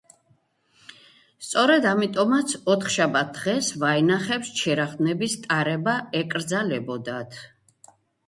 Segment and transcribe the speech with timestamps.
[1.47, 7.39] სწორედ ამიტომაც, ოთხშაბათ დღეს ვაინახებს ჩირაღდნების ტარება ეკრძალებოდათ.